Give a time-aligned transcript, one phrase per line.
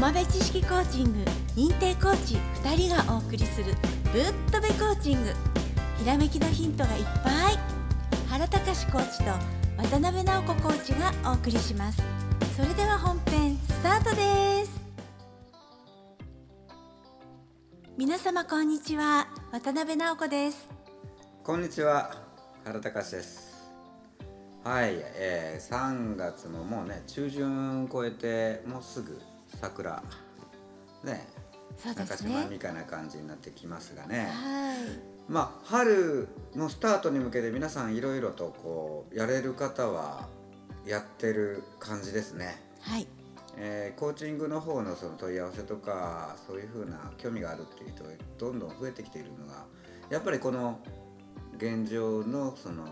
[0.00, 3.74] 浜辺知識コーチング認定コーチ2人がお送りする
[4.14, 5.30] ぶっとべコーチング。
[5.98, 7.58] ひらめきのヒントがいっぱい。
[8.30, 9.24] 原隆コーチと
[9.76, 12.02] 渡辺直子コーチがお送りします。
[12.56, 14.80] それでは本編スタートです。
[17.98, 19.28] 皆様こんにちは。
[19.52, 20.66] 渡辺直子です。
[21.44, 22.16] こんにちは。
[22.64, 23.70] 原隆です。
[24.64, 29.20] はい、えー、3月ももうね中旬超えてもうすぐ
[29.58, 30.02] 桜。
[31.04, 31.28] ね。
[31.76, 32.32] そうですね。
[32.32, 34.26] 中島みかな感じになってきますがね。
[34.26, 34.76] はい。
[35.28, 40.28] まあ春のスタートに向けて皆さんいろいろとこうやれる方は
[40.84, 43.06] やってる感じですね、はい。
[43.56, 49.64] えーコーチングの方のその問い合わせとかそういうふうな興味があるっていう人がどんどん増えてきているのが
[50.10, 50.80] やっぱりこの
[51.56, 52.84] 現状のその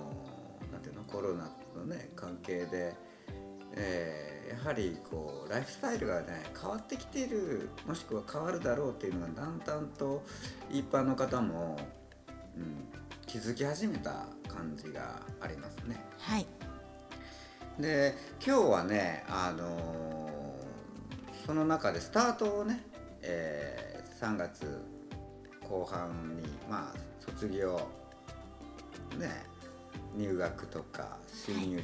[0.70, 2.94] なんていうのコロナのね関係で、
[3.74, 10.24] えーやはりこうライフスタイルがね変わってきているもしくは変わるだろうっていうのがだんだんと
[10.70, 11.78] 一般の方も、
[12.56, 12.88] うん、
[13.26, 15.96] 気づき始めた感じがありますね。
[16.18, 16.46] はい
[17.78, 20.28] で今日はねあのー
[21.46, 22.84] その中でスタートをね、
[23.22, 24.84] えー3月
[25.60, 27.80] 後半にまあ卒業
[29.16, 29.30] ね
[30.16, 31.80] 入学とか新入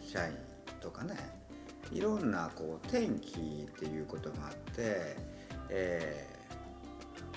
[0.00, 0.34] 社員
[0.80, 1.43] とかねい
[2.00, 5.16] ろんなこう転機っていうことがあって、
[5.70, 6.34] えー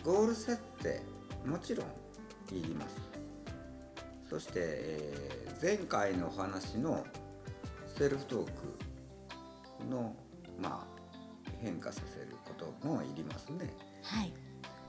[0.06, 1.02] ゴール設定
[1.46, 1.88] もちろん
[2.56, 2.96] いります
[4.30, 7.04] そして、えー前回のお話の
[7.98, 10.16] セルフトークの、
[10.62, 13.74] まあ、変化させることもいりますね。
[14.04, 14.32] はい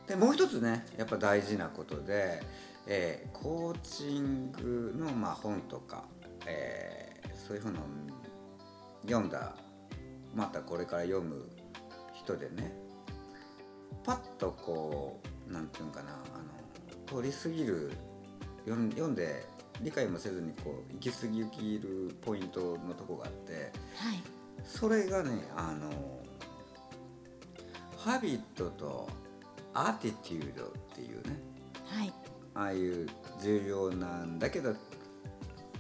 [0.07, 2.43] でもう一つねやっぱ大事なことで、
[2.87, 6.05] えーコーチングの、まあ、本とか、
[6.47, 7.81] えーそういうふうの
[9.09, 9.55] 読んだ
[10.35, 11.49] またこれから読む
[12.15, 12.73] 人でね
[14.05, 17.93] パッとこうなんていうのかなあの通り過ぎる
[18.65, 19.47] 読ん読んで
[19.81, 24.23] 理解もせずにこう行き過ぎるポイントのとこがあってはい。
[24.65, 25.91] それがねあの
[27.97, 29.09] ハビットと
[29.73, 31.41] アティテュードっていうね
[31.87, 32.13] はい。
[32.55, 33.07] ああいう
[33.41, 34.75] 重要なんだけど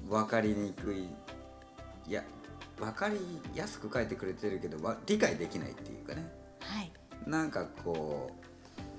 [0.09, 1.09] 分かりにくい
[2.07, 2.23] いや
[2.79, 3.17] 分かり
[3.55, 6.31] やすく書いてくれてるけどわ理解できないっていうかね。
[6.61, 6.93] はい。
[7.27, 8.31] なんかこ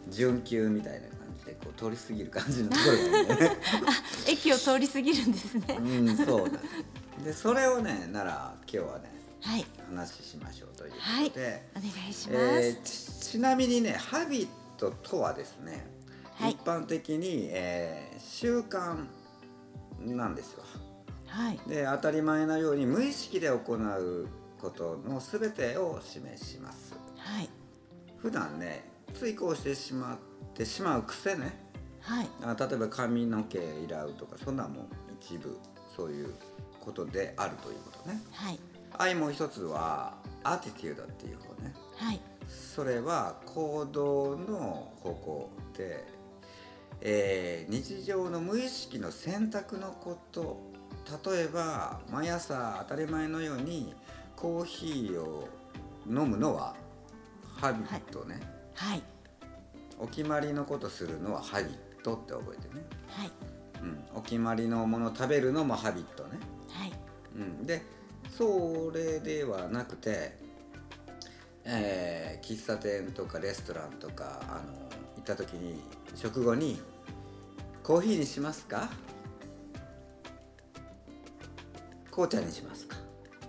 [0.07, 3.57] う準急みたいな感じでこう通り過ぎる感じのところがね。
[4.28, 5.78] 駅を通り過ぎるんですね。
[5.79, 6.59] うんそうだ
[7.23, 9.66] でそれをねなら今日はねはい。
[9.89, 11.69] 話しましょうというはいことで。
[11.75, 14.47] お願いします、えーちちなみにねハビッ
[14.78, 15.85] トとはですね、
[16.34, 16.51] はい。
[16.51, 19.06] 一般的に、えー習慣
[20.00, 20.63] なんですよ
[21.29, 21.59] はい。
[21.67, 24.28] で当たり前のように無意識で行う
[24.59, 26.95] ことの全てを示します。
[27.17, 27.50] はい。
[28.17, 30.18] 普段ねついこうしてしまっ
[30.53, 31.69] てしまう癖ね。
[32.01, 32.28] はい。
[32.41, 34.88] あ例えば髪の毛いらうとかそんなんも
[35.22, 35.57] 一部
[35.95, 36.34] そういう
[36.79, 38.22] ことであるということね。
[38.31, 38.59] はい。
[38.97, 41.73] 愛もう一つはアティテュードっていう方ね。
[41.95, 42.22] はい。
[42.47, 46.03] それは行動の方向で、
[47.01, 50.69] えー日常の無意識の選択のこと
[51.25, 53.93] 例えば毎朝当たり前のように
[54.35, 55.47] コーヒーを
[56.07, 56.75] 飲むのは
[57.55, 58.39] ハビットね、
[58.75, 59.03] はい。
[59.99, 63.31] お決まりのことするのはハビットって覚えてね、はい。
[63.81, 66.39] うん、お決まりのもの食べるのもハビットね。
[66.69, 66.93] はい。
[67.35, 67.81] うん、で
[68.29, 70.37] それではなくて、
[71.63, 74.73] えー喫茶店とかレストランとかあの
[75.17, 75.81] 行った時に
[76.15, 76.81] 食後に
[77.83, 78.89] 「コーヒーにしますか?」
[82.11, 82.97] 「紅茶にしますか?」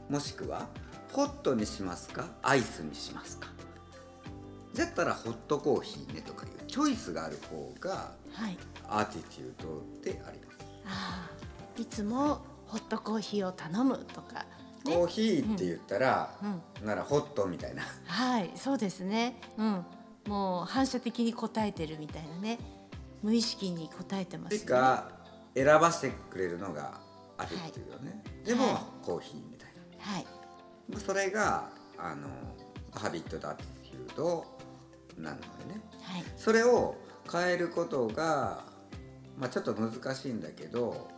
[0.09, 0.67] もしくは
[1.13, 2.27] 「ホットにしますか？
[2.43, 3.49] アイスにしますか?」
[4.75, 8.57] だったらホットコーヒーねとかいうチョイスがある方がはい。
[8.89, 10.59] アティテュードであります。
[10.87, 11.29] あ
[11.77, 14.45] あいつもホットコーヒーを頼むとか
[14.85, 14.95] ね。
[14.95, 16.37] コーヒーって言ったら、
[16.81, 16.87] うん。
[16.87, 17.83] ならホットみたいな。
[18.07, 19.41] はいそうですね。
[19.59, 19.85] うん。
[20.27, 22.59] もう反射的に答えてるみたいなね。
[23.23, 24.61] 無意識に答えてますね。
[24.61, 25.11] てか
[25.55, 27.01] 選ばせてくれるのが
[27.41, 27.83] あるってい。
[27.89, 29.05] うよね、でも、はい。
[29.05, 30.27] コーヒーみたいはい。
[30.89, 32.29] なそれがあの
[32.93, 33.63] ハビットだって
[33.97, 34.45] いうと
[35.17, 35.81] なるのでね。
[36.03, 36.25] はい。
[36.37, 36.97] それを
[37.31, 38.65] 変えることが、
[39.39, 41.09] まあ、ちょっと難しいんだけど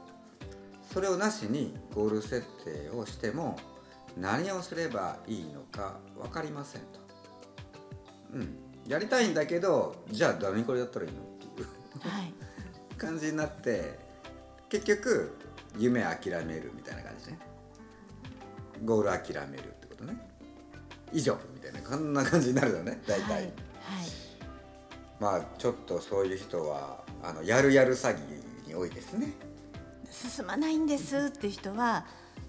[0.93, 3.59] それをなしにゴール設定をしても
[4.17, 7.01] 何をすればいいのか分かりませんと。
[8.35, 12.09] うん、やりたいんだけどじゃあ何これやったらいいのっていう。
[12.09, 12.35] はい。
[12.99, 13.99] 感じになって
[14.69, 15.37] 結局
[15.79, 17.39] 夢諦めるみたいな感じね。
[18.85, 20.17] ゴール諦めるってことね。
[21.13, 23.01] 以上みたいなこんな感じになるよね。
[23.07, 23.51] 大体、はい、はい。
[25.21, 29.33] まあちょっとそういう人はあのやるやる詐欺に多いですね。
[30.11, 32.05] 進まないんですっていう人は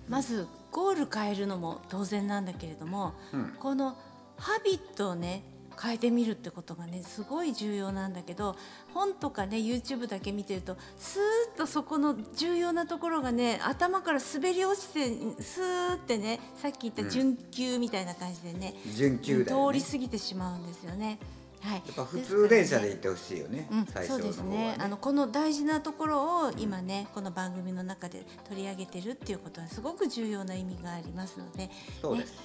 [0.09, 3.55] まずゴール変えるのも当然なんだけれども、うん。
[3.59, 3.97] この
[4.37, 5.43] ハビットをね
[5.81, 8.55] 変えてみるってことがねすごい重要なんだけど
[8.93, 15.09] 本とかね YouTube だけ見てるとスーッとそこの重要なところがね頭から滑り落ちて
[15.41, 19.79] スーってねさっき言った準急みたいな感じでね、準急だよね。
[19.79, 21.19] 通り過ぎてしまうんですよね。
[21.61, 24.75] はい、やっぱ普通電車で行ってほしいよねうん、そうですね。
[24.79, 31.69] あのこの大事なところを今ねこの番組の中で取り上げてるっていうことはすごく重要な意味がありますので
[32.01, 32.37] そうです、ね、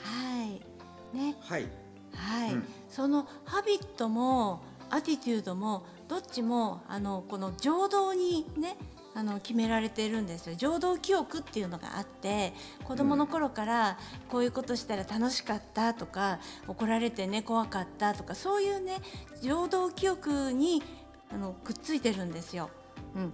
[0.00, 1.16] はい。
[1.16, 1.36] ね。
[1.40, 1.81] はい
[2.14, 2.64] はい、うん。
[2.88, 8.76] そのハビットもアティテュードもどっちもあのこの情動にね
[9.14, 10.54] あの決められているんですよ。
[10.56, 12.52] 情動記憶っていうのがあって
[12.84, 13.98] 子供の頃から
[14.28, 18.98] こういうことしたら楽しかったとか怒られてね怖かったとかそういうね
[19.42, 20.82] 情動記憶に
[21.30, 22.70] あのくっついてるんですよ。
[23.14, 23.32] うん、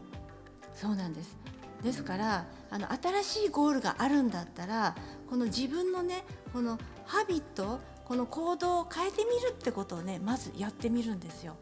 [0.74, 1.36] そうなんです。
[1.82, 4.96] ですからあの新しいゴールがあるんだったら
[5.30, 11.56] この自分のねこのハビットこの行動を変えてみるってことをねまずやってみるんですよ。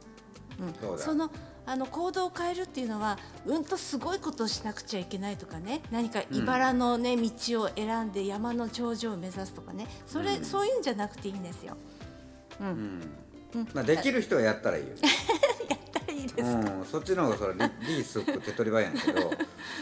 [0.81, 1.05] そうだ。
[1.05, 1.31] その
[1.67, 10.45] あの行動を変えるっていうのはうんとすごいことをしなくちゃいけないとかね何か茨の、ね道を選んで山の頂上を目指すとかねそれ、うん。
[10.45, 11.77] そういうんじゃなくていいんですよ。
[12.61, 12.67] うん。
[12.67, 12.75] うん。
[13.57, 13.69] うん。
[13.75, 14.91] まあ、できる人はやったらいいよ、
[15.69, 16.49] やったらいいです。
[16.49, 17.59] うん、そっちの方がそれリ
[17.97, 19.33] リース手っ取り早いんやけど、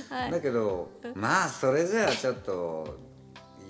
[0.08, 0.30] はい。
[0.30, 3.13] だけどまあそれじゃあちょっと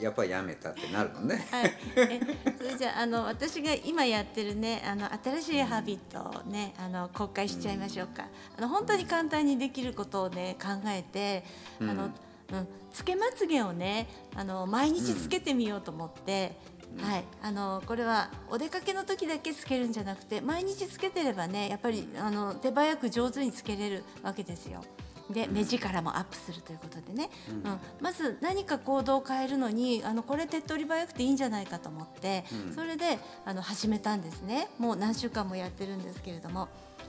[0.00, 1.46] やっぱりやめたってなるのね。
[1.50, 2.20] はい、え
[2.58, 8.26] それじゃああの私が今やってるねあの新しいハビットをねあの公開しちゃいましょうか、
[8.56, 11.44] あの本当に簡単にできることをね考えて、
[11.80, 16.56] あのうん、つけまつげをねあの毎日つけてみようと思って、
[17.00, 24.82] はい、あのこれはお出かけの時だけつけるんじゃなくて毎日つけてればねやっぱりあの手早く上手につけれるわけですよ。
[25.30, 27.78] で目力もアップするということでね、うん。
[28.00, 32.74] まず何か行動を変えるのにあのこれ手っ取り早くていいんじゃないかと思って、うん。
[32.74, 34.68] それであの始めたんですね。
[34.78, 36.68] もう何週間もやってるんですけれども。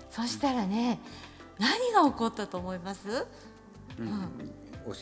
[0.09, 0.99] そしたらね
[1.59, 3.27] 何が起こったと思います？
[3.99, 4.09] うん。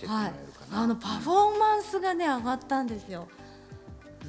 [0.07, 0.33] はい。
[0.71, 3.27] あのパフォーマンスがね上がったんですよ。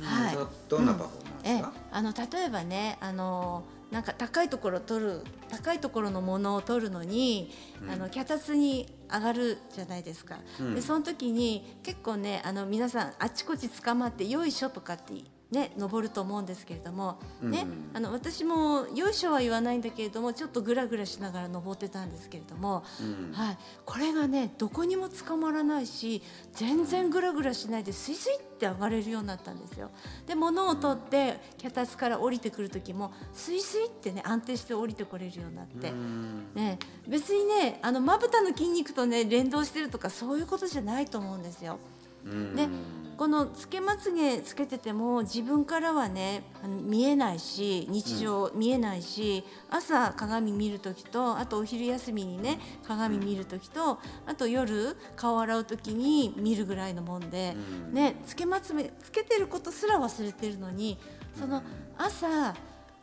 [0.03, 0.35] はい。
[0.35, 1.59] どどんなパフォーマンええ。
[1.59, 7.53] スか、あの例えばねあのなんか高いところを取る高いところのものを取るのに、
[7.83, 7.91] うん。
[7.91, 10.75] あの脚立に上がるじゃないですか、うん。
[10.75, 15.15] でその時に結構ねあの皆さんあちこち捕まって「よいしょ」とかって
[15.55, 26.23] ね登ると思うんですけれども、ねうんあの私も「よいしょ」は言わないんだけれどもちょっとグラグラしながら登ってたんですけれども、うんはい、これがねどこにも捕まらないし
[26.53, 29.91] 全然グラグラしないでスイスイって上がれるようになったんですよ。
[30.27, 35.91] で物を取って脚立から降りてくる時もスイスイってね安定して降りてこれるようになって。
[35.91, 41.79] うんね、別にねあのまぶたの筋肉とね連動してるとかそういうことじゃないと思うんですよ。
[42.25, 42.57] うん。
[42.57, 42.69] で
[43.17, 46.43] このつけまつげつけてても自分からはね
[46.83, 57.55] 見えないし日常見えないし、朝鏡見る時とあとお昼休みにね鏡見る時とあと夜顔洗う時に見るぐらいのもんで、
[57.89, 57.95] うん。
[57.95, 60.99] ねつけまつげつけてることすら忘れてるのに
[61.39, 61.63] その
[61.97, 62.55] 朝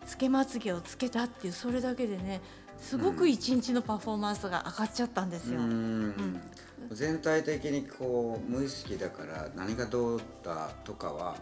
[0.06, 2.42] つけまつげをつけたっていうそれだけでね
[2.78, 5.62] すごく一日のパフォーマンスが上がっちゃったんですよ。
[5.62, 6.42] うん
[6.94, 11.36] 全体的にこう無意識だから何がどうだとかは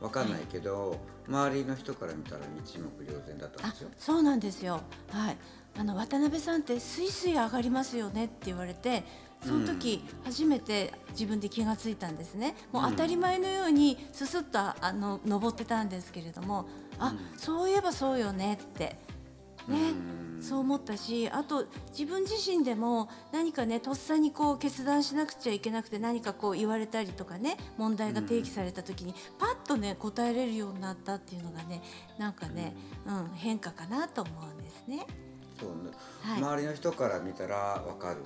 [0.00, 3.90] 分かんないけど、周りの人から見たら一目瞭然だったんあですよ。
[3.98, 4.80] そうなんですよ。
[5.10, 5.36] はい。
[5.78, 9.04] あの渡辺さんってスイスイ上がりますよねって言われて、
[9.44, 12.56] その時初めて自分で気がついたんですね。
[12.72, 18.98] もう当たり前のようにすすっとあの登ってたんですけれども、あ、そういえばそうよねって。
[19.68, 19.90] ね、
[20.36, 20.42] うん。
[20.42, 31.82] そう思ったしあと自分自身でも何かねとっさにこう決断しなくちゃいけなくて何かこう言われたりとかね問題が提起された時にパッとね答えれるようになったっていうのがね
[32.18, 35.06] なんかね、うん、変化かなと思うんですね。
[35.58, 35.90] そうね。
[36.22, 36.38] はい。
[36.38, 38.22] 周りの人から見たら分かる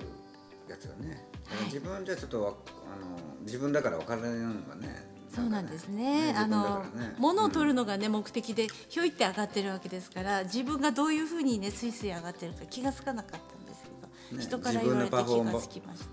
[0.69, 1.27] やつがね、
[1.65, 2.53] 自分じゃちょっとわ
[2.85, 6.31] あの自分だから分からないのがねそうなんですね。
[6.35, 13.95] あ自分だのね物を取るうんのがね、目的でひょいって上がってるわけですから、自分がどういうふうにねスイスイ上がってるか気がつかなかったんですけど、
[14.37, 16.03] ね人から言われて気自分のパフォーマがつきまし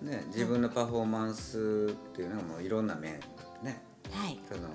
[0.00, 0.06] た。
[0.06, 3.18] ね自分のパフォーマンスっていうのはもういろんな面
[3.62, 3.82] ね。
[4.12, 4.38] はい。
[4.48, 4.68] その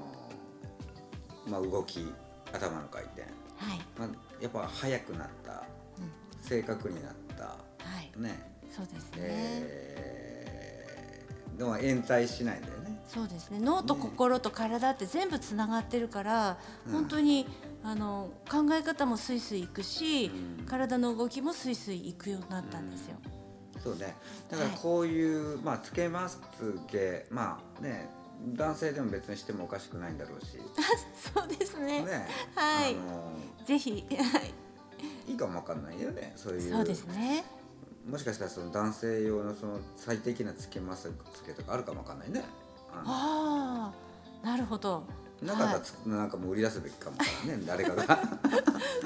[1.48, 2.14] まあ動き
[2.52, 3.28] 頭の回転、は
[3.76, 3.80] い。
[3.98, 4.10] まあ、
[4.42, 5.52] やっぱ速くなった。
[5.52, 5.56] う
[6.02, 6.12] ん。
[6.42, 7.44] 正確になった。
[7.44, 7.56] は
[8.02, 8.12] い。
[8.22, 8.52] ね。
[8.76, 9.18] そうですね。
[9.20, 12.79] えー、でも延滞しないんだよね
[13.10, 13.60] そうですね。
[13.60, 16.94] 脳と心と体って全部つながってるから、うん。
[16.94, 17.48] 本当に
[17.84, 20.28] あの考え方もスイスイいくし、
[20.60, 20.66] うん。
[20.66, 23.16] 体の動きもスイスイいくようになったんですよ。
[23.80, 24.16] そうね。
[24.52, 24.80] だからはい。
[24.80, 28.10] こういう、まあつけまつげまあね
[28.56, 30.60] 男性でも別にしてもおかしくないんだろうし。
[31.34, 32.04] そうですね。
[32.04, 32.28] ね。
[32.54, 32.96] はい。
[32.96, 33.34] あの
[33.66, 34.54] ぜひ、はい。
[35.32, 36.34] いいかもわかんないよね。
[36.36, 36.72] そういう。
[36.72, 37.44] そうですね。
[38.08, 41.12] もしかしたらその男性用のその最適なつけまつ
[41.46, 42.44] げとかあるかもわかんないね
[42.94, 43.94] ああ
[44.44, 45.04] あ、なるほど。
[45.42, 48.04] のなかったはいらつ、なんかもう売り出すべきかもね 誰かが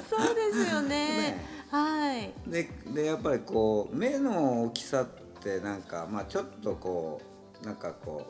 [0.10, 0.88] そうですよね。
[0.88, 2.34] ねはい。
[2.48, 5.06] ででやっぱりこう目の大きさっ
[5.42, 7.22] てなんかまあちょっとこ
[7.62, 8.26] うなんかこ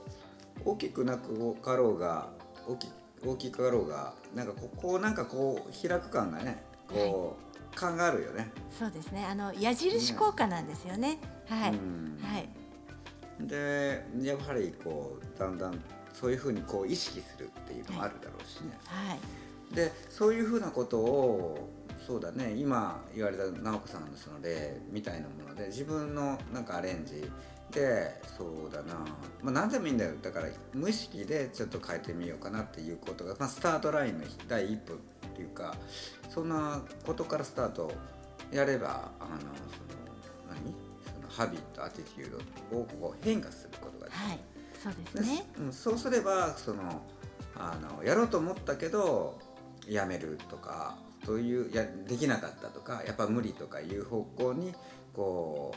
[0.65, 2.29] う大きくなくかろうが
[2.67, 2.91] 大き
[3.25, 8.51] 大きかろうがなんかここうなんかこう開く感がねこう、感があるよね。
[8.77, 9.25] そうですね。
[9.25, 11.19] あの矢印効果なんですよね。
[11.47, 11.71] はい。
[11.71, 12.49] うんはい。
[13.39, 15.79] でやはりこうだんだん
[16.13, 18.77] そういうふうにこう意識するっていうのもあるだろうしね。
[18.85, 19.75] はい。
[19.75, 21.69] でそういうふうなことを
[22.05, 27.23] そうだね今言われた直子さんのその例みたいなもので自分のなんかアレンジ
[27.71, 28.93] でそうだな、
[29.41, 34.97] まあ、何でもいいんだよだから無意識でちょっと変えてみようかなっていうことが、まあ、スタートラインの第一歩っ
[35.35, 35.75] ていうか
[36.29, 37.91] そんなことからスタート
[38.51, 39.49] やればあのその
[40.49, 40.92] 何？
[41.35, 44.39] ハビットアティテュードをこう変化することができるはい。
[44.83, 45.45] そうですね。
[45.57, 47.01] でうん、そうすればその
[47.55, 49.39] あのやろうと思ったけど
[49.87, 54.73] やめるとかそういうやできなかったとかやっぱ無理とかいう方向に
[55.13, 55.73] こ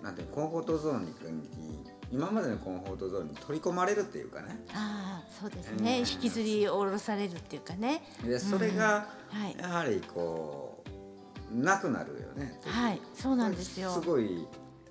[0.00, 5.94] うなんていうのコンフォートゾーンにに今までのコンフォートゾーンに取り込まれるっていうかねああ、そうですね。
[5.94, 8.02] うん引きずり下ろされるっていうかね。
[8.24, 9.56] でそれがはい。
[9.58, 10.84] やはりこ
[11.52, 12.58] うなくなるよね。
[12.64, 13.00] はい。
[13.14, 13.90] そうなんですよ。
[13.90, 14.46] すごい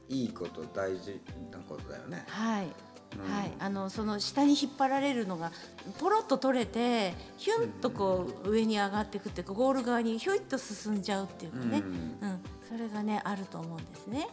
[0.09, 1.19] いいこと大事
[1.51, 2.23] なことだよね。
[2.27, 2.65] はい。
[2.65, 3.33] うん。
[3.33, 5.51] はい、あのその下に引っ張られるのが
[5.99, 12.29] ポロッと取れてヒュンとこう上に上がっていくっていうかゴール側にひょいっと進んじゃうっていうかね、うん。
[12.29, 12.39] うん。
[12.67, 14.27] それがねあると思うんですね。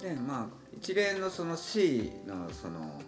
[0.00, 3.00] でまあ一連のその C のその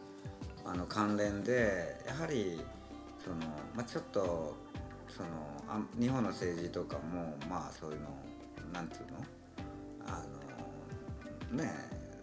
[0.64, 2.60] あの関連でやはり
[3.22, 3.37] その、
[3.75, 4.56] まあ、ちょっと
[5.08, 5.28] その
[5.68, 8.08] あ日本の政治とかもまあそういうの
[8.72, 9.18] なんていうの？
[10.06, 10.38] あの
[11.52, 11.72] ね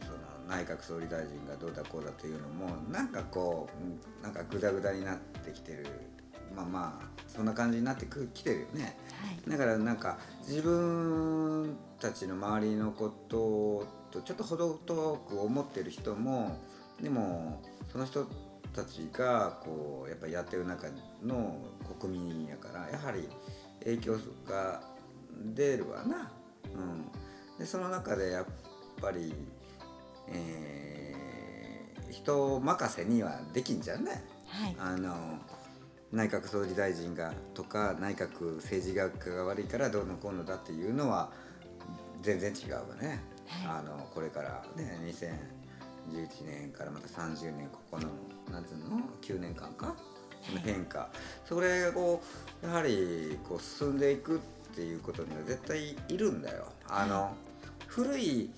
[0.02, 0.18] その
[0.48, 5.86] 内閣総理大臣がどうだこうだというのもなんかこううんなんかグダグダになってきてる
[6.56, 8.98] まあまあそんな感じになってくきてるよね。
[9.22, 10.18] はい、だからなんか
[10.48, 16.58] 自分たちの周りのこととちょっと程遠く思ってる人も
[17.02, 18.26] でもその人
[18.74, 20.88] たちがこうやっぱりやってる中
[21.24, 21.58] の
[22.00, 23.28] 国民やからやはり
[23.84, 24.18] 影響
[24.48, 24.82] が
[25.54, 26.32] 出るわな。
[26.74, 28.46] うん、でその中でやっ
[29.06, 29.34] ぱり、
[30.28, 31.16] えー
[32.12, 34.24] 人任せにはできんじゃんね。
[34.48, 35.38] はい、あの
[36.12, 41.30] 内閣総理大臣がとか内閣政治学が悪いからどうのこうのだっていうのは
[42.22, 48.08] 全然違うわね、はあのこれからね2011年からまた30年ここの
[48.52, 49.96] なんつうの？9年間か？
[50.48, 51.10] その変化、
[51.44, 52.22] それを
[52.64, 54.40] やはりこう進んでいくっ
[54.76, 56.68] ていうことには絶対いるんだよ。
[56.88, 57.34] あの、
[57.88, 58.50] 古い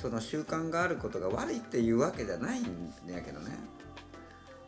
[0.00, 2.64] その習慣があることが悪いっていうわけじゃないん
[3.06, 3.58] やけどね。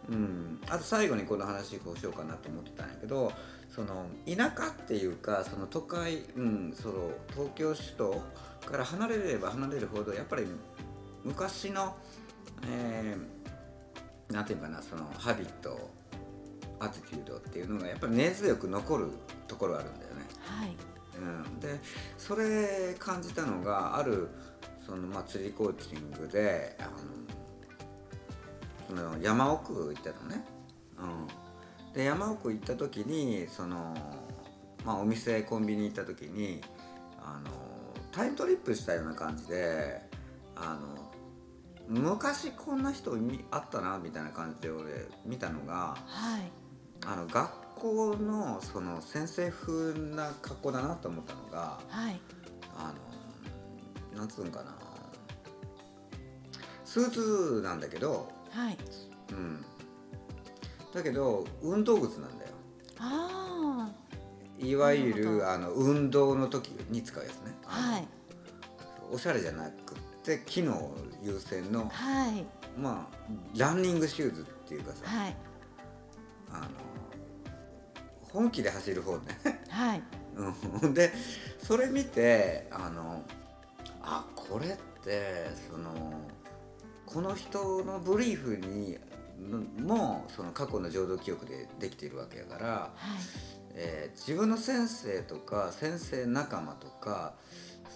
[0.09, 3.33] うん、あと最後にこの話こうしようかなと思ってたんやけど
[3.69, 8.23] その田舎っていうかその都会、うん、その東京首都
[8.67, 10.47] から離れれば離れるほどやっぱり
[11.23, 11.97] 昔の、
[12.67, 13.41] えー
[14.33, 15.91] なんていうかなそのハビット
[16.79, 19.11] アティテュードっていうのがやっぱり根強く残る
[19.47, 20.23] ところあるんだよね。
[20.45, 20.77] はい、
[21.19, 21.81] うん、で
[22.17, 24.29] それ感じたのがある
[24.91, 26.91] その、まあ、釣りコーチングであの
[28.89, 30.45] その山奥行ったのね、
[30.99, 33.95] うん、で山奥行った時にその、
[34.85, 36.61] まあ、お店コンビニ行った時に
[37.23, 37.51] あの
[38.11, 40.01] タイムトリップしたような感じで
[40.57, 41.09] あの
[41.87, 46.43] 昔こんな人に会ったなみたいな感じで俺見たのがはい、
[47.07, 52.21] あの学校のその先生風な格好だなと思ったのがはい、
[52.77, 53.20] あの
[54.15, 54.75] なんつうんかな。
[56.85, 58.77] スーツなんだけど、はい、
[59.31, 59.65] うん、
[60.93, 62.51] だけど運動靴なんだよ。
[62.99, 63.91] あ
[64.59, 67.55] いわゆなるあの運動の時に使うやつね。
[67.65, 68.09] あ、はい、
[69.13, 72.45] おしゃれじゃなくって機能優先のはい、
[72.77, 73.17] まあ
[73.57, 75.09] ランニングシューズっていうかさ。
[75.09, 75.37] はい、
[76.51, 76.67] あの
[78.33, 79.39] 本気で走る方ね。
[79.69, 80.03] はい、
[80.83, 81.13] うん、で
[81.63, 83.23] それ見てあの
[84.03, 84.71] あこれっ
[85.03, 85.91] てその
[87.07, 88.99] この人のブリーフに
[89.83, 93.21] もその過去の浄土記憶でできているわけやから、はい。
[93.75, 97.35] えー自分の先生とか先生仲間とか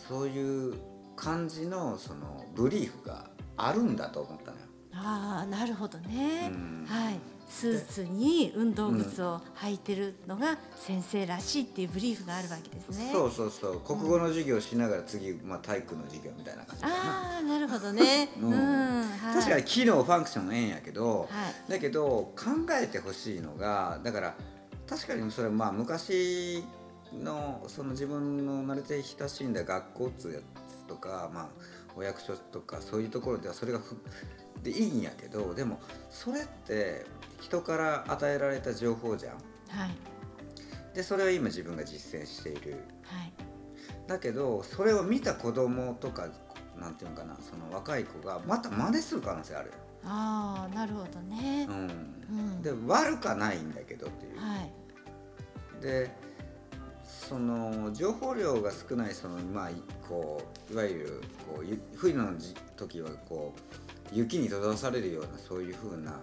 [0.08, 0.74] そういう
[1.16, 4.62] 感じのそのブリーフがあるんだと思ったのよ。
[4.92, 6.86] ああなるほどね、うん。
[6.88, 13.10] はいスーツに運動靴を履いてるのが先生らしいっていうブリーフがあるわけですね。
[13.12, 16.84] そうそうそう国語の授業をしながら次、まあ、体育の授業みたいな感じ。
[16.84, 18.30] ああなるほどね。
[18.40, 24.34] ううんん、はい、確かに機能ファンクションええんやけど、はいだけど考えてほしいのがだから
[24.88, 26.62] 確かにそれまあ昔
[27.12, 31.48] のその自分の慣れて親しんだ学校っつうやつとか、まあ、
[31.96, 33.96] お役所とかそういうところではそれがふ
[34.62, 37.04] でいいんやけどでもそれって
[37.44, 39.32] 人から与えられた情報じゃん。
[39.34, 39.90] はい
[40.94, 42.84] でそれを今自分が実践している。
[43.02, 43.32] はい
[44.06, 46.28] だけどそれを見た子供とか
[46.78, 49.74] なんていうのかなその若い子がまた真似する可能性あるよ。
[50.04, 51.66] ああなるほどね。
[51.68, 51.76] うん
[52.30, 54.38] うんで悪かないんだけどっていう。
[54.38, 54.72] はい
[55.82, 56.10] で
[57.02, 59.74] その情報量が少ないそのまあい
[60.08, 61.22] こういわゆる
[61.54, 66.20] こうゆ冬の時時はこう雪に閉ざされるようなそういうふうな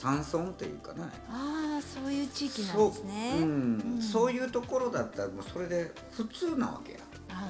[0.00, 3.32] 山村っていうかなああそういう地域なんですね。
[3.32, 3.94] そう,、うん。
[3.96, 4.02] うん。
[4.02, 6.98] そういうところだったらもうそれで普通なわけや、
[7.30, 7.48] あ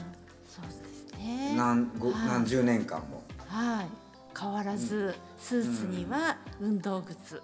[0.49, 1.55] そうですね。
[1.59, 2.29] 何ごはい。
[2.29, 3.23] 何十年間も。
[3.47, 3.87] はい。
[4.39, 7.35] 変わらず、スーツには運動靴。
[7.35, 7.41] は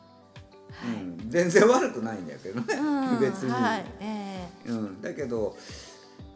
[0.90, 1.02] い。
[1.02, 3.20] うん、全然悪くないんだけどね、うん。
[3.20, 3.84] 別に、はい。
[4.00, 4.48] え。
[4.66, 5.54] うん、だけど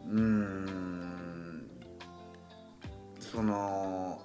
[0.07, 1.69] うーん。
[3.19, 4.21] その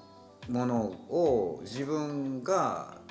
[0.48, 3.03] ものを自分が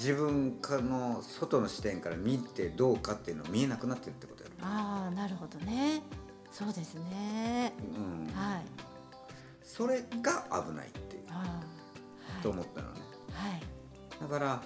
[0.00, 6.02] 自分かの外の視点から見てどうかっていうの見えなくなってるってことやえああなるほどね。
[6.50, 7.74] そうですね。
[7.94, 8.62] うん、はい。
[9.62, 11.22] それが危ないっていう。
[11.28, 11.60] あ
[12.40, 13.00] あと思ったのね。
[13.30, 13.60] はい。
[14.22, 14.62] だから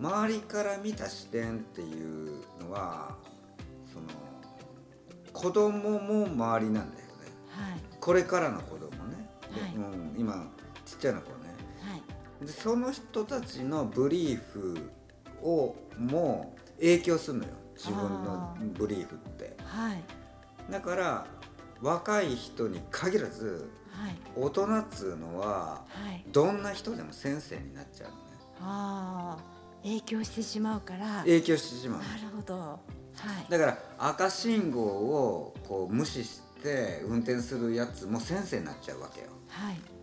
[0.00, 3.18] 周りから見た視点っていうのは
[3.92, 4.06] その
[5.34, 7.12] 子供も周りなんだよね。
[7.50, 7.80] はい。
[8.00, 9.74] これからの子供ね、ではい。
[9.74, 10.50] うん、今
[10.86, 11.34] ちっちゃな子ね。
[11.34, 11.43] はい
[12.40, 14.90] でその人たちのブリーフ
[15.42, 19.56] をも影響するのよ自分のブリーフって。
[19.64, 20.02] はい。
[20.70, 21.26] だから
[21.82, 24.16] 若い人に限らずはい。
[24.36, 26.24] 大人っつうのははい。
[26.32, 28.22] どんな人でも先生になっちゃうのね。
[28.60, 31.18] ああ影響してしまうから。
[31.20, 32.08] 影響してしまうの。
[32.08, 32.58] なるほど。
[32.58, 32.78] は
[33.46, 33.50] い。
[33.50, 39.28] だから赤信号をこう無視して運転するやつも先生になっちゃうわけよ。
[39.48, 39.93] はい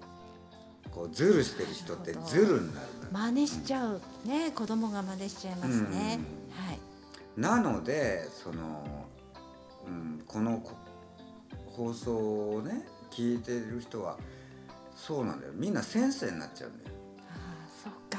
[0.92, 4.52] こうズルしてる人ってズルになる真似しちゃうね。
[4.52, 6.20] 子供が真似しちゃいますね。
[6.50, 6.66] うん。
[6.66, 6.80] はい。
[7.38, 8.84] なのでその、
[9.88, 10.74] うん、このこ
[11.66, 14.18] 放送をね聞いてる人は
[14.96, 15.54] そうなんだよ。
[15.56, 18.18] みんな先生になっちゃうんだよ、ああそっか。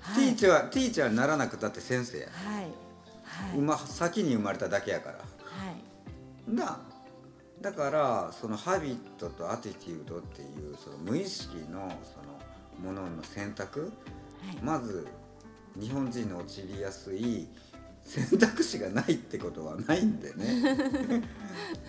[0.00, 2.64] はティーいチャーティーチャーにならなくたって先生や、はい。
[3.24, 3.58] はい。
[3.58, 5.18] ま、先に生まれただけやから。
[5.18, 5.24] は
[6.48, 6.54] い。
[6.54, 6.80] な
[7.62, 12.18] だからそのハビットとアティテュードっていうその無意識のそ
[12.86, 13.86] のものの選択は
[14.52, 14.56] い。
[14.62, 15.06] まず
[15.78, 17.48] 日本人の陥りやすい
[18.02, 20.44] 選択肢がないってことはないんでね。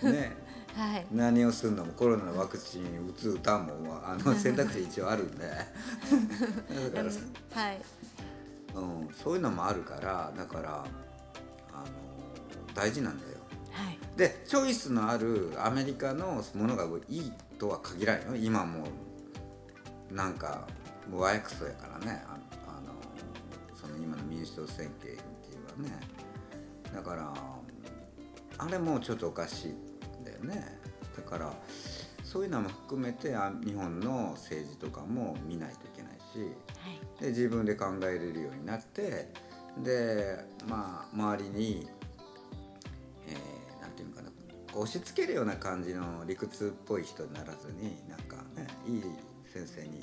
[0.02, 0.32] ね。
[0.74, 1.06] はい。
[1.12, 5.46] 何をするのもコロナのワクチン打つ打たんもあの選択肢一応あるんで。
[5.48, 5.56] だ
[7.02, 7.82] から、はい。
[8.74, 10.84] うん、そういうのもあるからだから
[11.72, 11.84] あの
[12.74, 13.33] 大事なんだよはい
[14.16, 18.36] でチョイスのあるアメリカのものがいいとは限らないよ。
[18.36, 18.84] 今も
[20.10, 20.68] うなんか
[21.10, 22.22] もう和訳そやからね。
[22.26, 22.92] ああの
[23.74, 26.00] その今の民主党選挙っていうのはね。
[26.94, 27.34] だから
[28.58, 30.78] あれもちょっとおかしいんだよね。
[31.16, 31.52] だから
[32.22, 36.38] そういうのも含めてあ日本の政治とかも見ないといけないし。
[36.78, 37.00] はい。
[37.20, 39.32] で自分で考えれるようになって
[39.82, 41.88] でまあ周りに、
[43.94, 44.30] ていうのかな
[44.74, 49.02] 押し付けるような感じの理屈っぽい人にならずになんかねいい
[49.52, 50.00] 先生に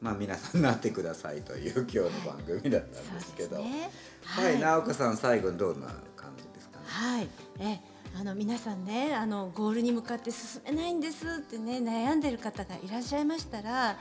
[0.00, 3.90] まあ皆さんなってくださいという今日の番組だったんですけど、ね。
[4.24, 6.84] はい、直子さん最後どんな感じですかね？
[6.84, 7.28] はい、
[7.60, 7.80] え
[8.18, 13.96] あの皆さんねあのゴールに向かって進めないんですってね悩んでる方がいらっしゃいましたら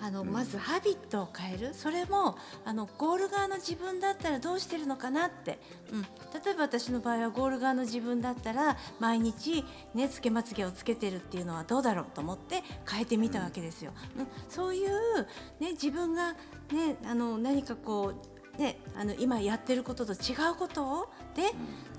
[0.00, 1.74] あの、まずハビットを変える。
[1.74, 5.58] それもあのゴール側の自分だったらどうしてるのかなって、
[5.92, 13.92] うん、例えば私の場合はゴール側の自分だったら毎日ねつけまつげをつけてるっていうのはどうだろうと思って変えてみたわけですよ。
[14.18, 14.90] うん、そういう、
[15.60, 21.42] ね、自分が、ね、あの何かこうね、あの今やってることと違うことをで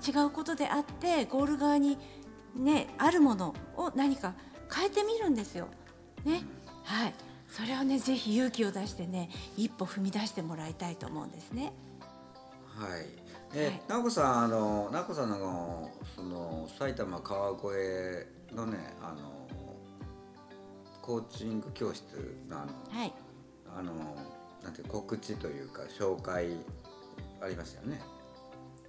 [0.06, 1.98] 違うことであってゴール側に、
[2.54, 4.34] ね、あるものを何か
[4.72, 5.66] 変えてみるんですよ。
[6.24, 6.42] ね。
[6.84, 7.14] はい、
[7.54, 11.72] それをねぜひ勇気を出してね一歩踏み出してもらいたいと思うんですね。
[12.66, 13.06] はい。
[13.54, 19.46] え、はい直子さんあの直子さんのその埼玉川越のねあの
[21.00, 22.04] コーチング教室
[22.48, 23.12] のあのはい
[23.76, 23.92] あの
[24.64, 26.56] なんていう告知というか紹介
[27.40, 28.00] ありましたよね。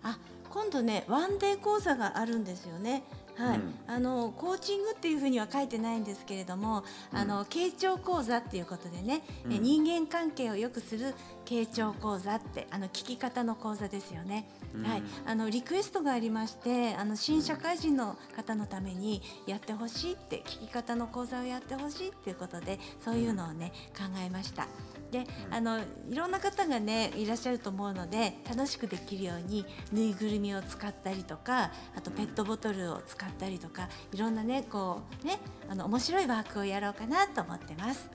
[0.01, 0.17] あ
[0.49, 3.03] 今度ねワンデー講座があるんですよね。
[3.37, 3.73] はい、うん。
[3.87, 9.63] あのコーチングっていうふうには書いてないんですけれども、あの傾聴講座っていうことでね、えうん。
[9.63, 11.13] 人間関係を良くする
[11.45, 14.47] 傾聴講座ってあの聞き方の講座ですよね。
[14.73, 14.83] うん。
[14.83, 24.67] はい、あのリクエストがありまして、あの新社会人の方のためにやってほしいって聞き方の講座をやってほしいっていうことで、そういうのをね考えました。
[25.11, 35.39] で、あのいろんな方がねいらっしゃると思うので楽しくできるようにぬいぐるみを使ったりとかあとペットボトルを使ったりとかいろんなねこうね
[35.69, 38.09] あの面白いワークをやろうかなと思ってます。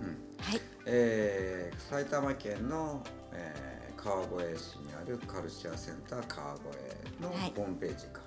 [0.00, 0.08] うん。
[0.44, 7.52] はい、えー埼玉県の、えー川越市にあるカルチャーセンター川越のはい。
[7.54, 8.20] ホームページか、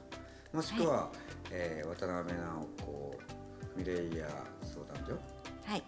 [0.53, 1.09] もしくは、
[1.51, 3.19] えー渡辺直子
[3.75, 4.29] ミレイヤ
[4.61, 5.19] 相談所
[5.65, 5.83] はい、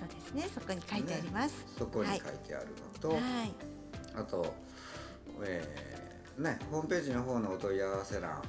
[0.00, 0.48] そうですね。
[0.54, 1.58] そこに書いてあります。
[1.58, 3.20] ねそこに書いてあるのと、はい、
[4.16, 4.54] あと、
[5.42, 8.40] えーね、ホームページの方のお問い合わせ欄、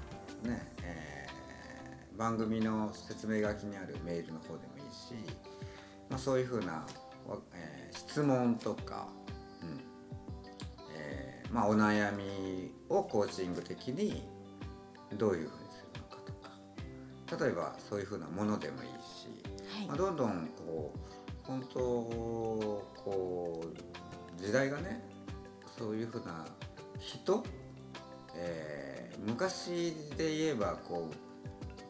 [0.43, 1.11] ねえー
[2.17, 5.15] 番組の説明書きにあるメールの方でもいいし、
[6.07, 6.85] まあ、そういうふうな、
[7.27, 9.07] わえー質問とか、
[9.63, 9.81] うん
[10.95, 14.23] えーまあ、お悩みをコーチング的に
[15.17, 16.21] どういうふうにするのか
[17.27, 19.27] とか例えばそういうふうなものでもいいし、
[19.77, 21.10] はいまあ、どんどんこう
[21.51, 23.61] 本当こ
[24.37, 25.03] う時代がね
[25.77, 26.45] そういうふうな
[26.99, 27.43] 人、
[28.35, 31.09] えー昔で言えばこ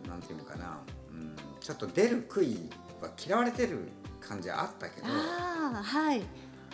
[0.05, 0.79] うなんていうのかな、
[1.11, 2.69] うん、ちょっと出る杭
[3.01, 6.21] は嫌われてる感じはあったけど、ああ、はい、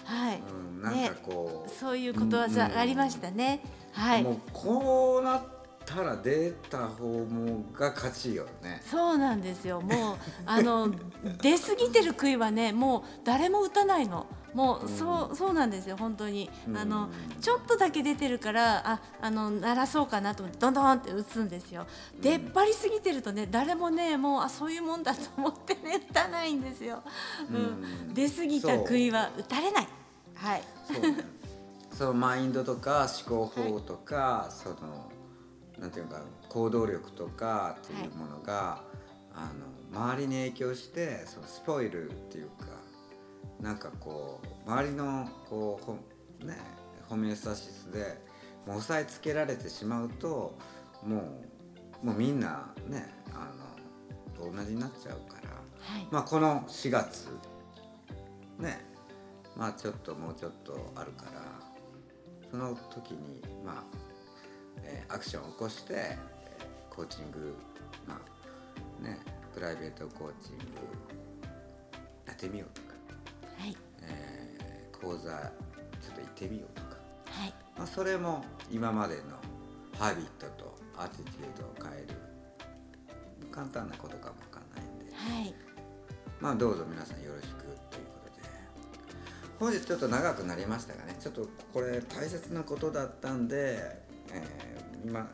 [0.03, 0.41] はい。
[0.51, 3.61] うん、なんかこう、そういうことわざありましたね。
[3.93, 4.31] はいも。
[4.31, 5.56] うこうなっ
[5.87, 8.81] たら出た方もが勝ちよね。
[8.85, 9.79] そうなんですよ。
[9.79, 10.91] もうあの
[11.41, 14.27] 出過ぎてる杭はね、もう誰も打たないの。
[14.53, 16.49] もうそうそうなんですよ本当に。
[16.75, 21.87] あのうんちょっとだけ出てるからああの鳴らそうかなと思ってどんどんって打つんですよ。
[22.19, 27.01] 出っ張りすぎてるとね誰もねもうあそういうもんだと思ってね打たないんですよ。
[27.49, 27.55] うん。
[27.55, 27.59] う
[28.11, 29.87] ん出過ぎた杭は打たれない。
[30.35, 30.63] はい。
[30.85, 31.17] そうね
[31.93, 35.09] そのマインドとか思考法とか、その
[35.79, 38.81] なんていうか行動力とかっていうものが、
[39.33, 42.65] あの周りに影響してそのスポイルっていうか
[43.61, 45.93] なんかこう周りのこうほ
[46.45, 46.57] ね
[47.07, 48.19] ホメオスタシスで
[48.65, 50.57] もう押さえつけられてしまうと
[51.03, 51.17] も
[52.03, 55.49] うもうみんなねあのと同じになっちゃうから。
[55.49, 56.07] はい。
[56.11, 57.27] まあこの4月
[58.59, 58.85] ね
[59.55, 61.41] まあちょっともうちょっとあるから
[62.49, 63.83] その時にまあ、
[64.83, 67.55] えーアクションを起こして、えーコーチング
[68.07, 69.19] まあね
[69.53, 70.63] プライベートコーチング
[72.25, 72.87] やってみようとか、
[73.59, 73.77] はい。
[74.01, 75.29] えー講座
[76.01, 77.53] ちょっと行ってみようとか、はい。
[77.77, 79.21] まあ、それも今までの
[79.99, 82.15] ハビットとアティチュードを変える
[83.51, 85.13] 簡単なことかもわかんないんで。
[85.13, 85.53] はい。
[86.39, 88.49] まあどうぞ皆さんよろしくということで
[89.59, 93.99] 本日ちょっと長くなりましたがねちょっとこれ大切なことだったんで、
[94.31, 94.66] えー
[95.05, 95.27] 今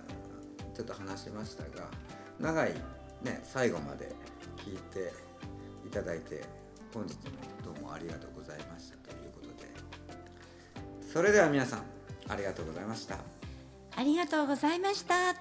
[0.76, 1.88] ちょっと話しましたが
[2.40, 2.74] 長い
[3.24, 4.12] ね最後まで
[4.58, 5.12] 聞いて
[5.86, 6.44] いただいて
[6.94, 7.20] 本日も
[7.64, 11.84] どうもありがとうございましたということでそれでは皆さん
[12.30, 13.18] ありがとうございました。
[13.96, 15.36] ありがとうございました。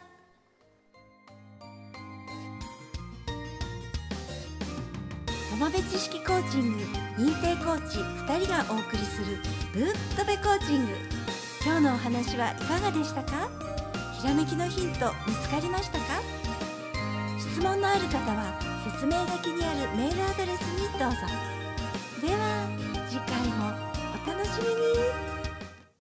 [5.51, 6.79] 友部知識コーチング
[7.17, 9.39] 認定コーチ2人がお送りする
[9.73, 10.93] ブッドベコーチング
[11.65, 13.72] 今日のお話はいかがでしたか？
[14.23, 16.05] ひらめきのヒント見つかりましたか？
[17.41, 18.55] 質問のある方は
[18.95, 21.17] 説明書きにあるメールアドレスにどうぞ。
[22.25, 22.69] では
[23.09, 23.75] 次回も
[24.25, 25.32] お楽しみに。